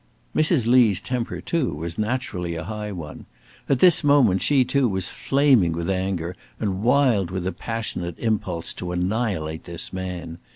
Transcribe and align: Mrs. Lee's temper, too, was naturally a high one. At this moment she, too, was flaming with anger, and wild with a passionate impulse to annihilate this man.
Mrs. 0.35 0.65
Lee's 0.65 0.99
temper, 0.99 1.41
too, 1.41 1.75
was 1.75 1.99
naturally 1.99 2.55
a 2.55 2.63
high 2.63 2.91
one. 2.91 3.27
At 3.69 3.77
this 3.77 4.03
moment 4.03 4.41
she, 4.41 4.65
too, 4.65 4.89
was 4.89 5.11
flaming 5.11 5.73
with 5.73 5.91
anger, 5.91 6.35
and 6.59 6.81
wild 6.81 7.29
with 7.29 7.45
a 7.45 7.51
passionate 7.51 8.17
impulse 8.17 8.73
to 8.73 8.93
annihilate 8.93 9.65
this 9.65 9.93
man. 9.93 10.39